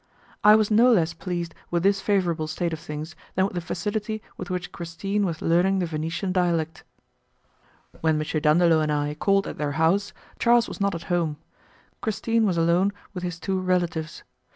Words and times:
I 0.43 0.55
was 0.55 0.71
no 0.71 0.91
less 0.91 1.13
pleased 1.13 1.53
with 1.69 1.83
this 1.83 2.01
favourable 2.01 2.47
state 2.47 2.73
of 2.73 2.79
things 2.79 3.15
than 3.35 3.45
with 3.45 3.53
the 3.53 3.61
facility 3.61 4.19
with 4.35 4.49
which 4.49 4.71
Christine 4.71 5.27
was 5.27 5.43
learning 5.43 5.77
the 5.77 5.85
Venetian 5.85 6.31
dialect. 6.31 6.83
When 7.99 8.19
M. 8.19 8.41
Dandolo 8.41 8.79
and 8.79 8.91
I 8.91 9.13
called 9.13 9.45
at 9.45 9.59
their 9.59 9.73
house, 9.73 10.11
Charles 10.39 10.67
was 10.67 10.81
not 10.81 10.95
at 10.95 11.03
home; 11.13 11.37
Christine 12.01 12.47
was 12.47 12.57
alone 12.57 12.91
with 13.13 13.21
his 13.23 13.39
two 13.39 13.59
relatives. 13.59 14.23